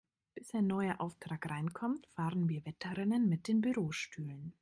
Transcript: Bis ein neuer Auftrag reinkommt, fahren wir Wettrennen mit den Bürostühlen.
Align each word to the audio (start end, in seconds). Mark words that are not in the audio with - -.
Bis 0.33 0.51
ein 0.55 0.65
neuer 0.65 0.99
Auftrag 0.99 1.47
reinkommt, 1.47 2.07
fahren 2.07 2.49
wir 2.49 2.65
Wettrennen 2.65 3.29
mit 3.29 3.47
den 3.47 3.61
Bürostühlen. 3.61 4.51